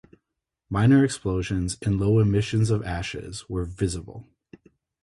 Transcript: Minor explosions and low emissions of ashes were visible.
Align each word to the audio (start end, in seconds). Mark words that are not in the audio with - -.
Minor 0.67 1.05
explosions 1.05 1.77
and 1.83 1.99
low 1.99 2.17
emissions 2.17 2.71
of 2.71 2.83
ashes 2.83 3.47
were 3.47 3.65
visible. 3.65 4.25